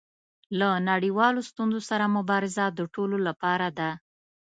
له 0.59 0.69
نړیوالو 0.89 1.41
ستونزو 1.49 1.79
سره 1.89 2.05
مبارزه 2.17 2.65
د 2.77 2.79
ټولو 2.93 3.17
لپاره 3.27 3.67
ده. 3.79 3.89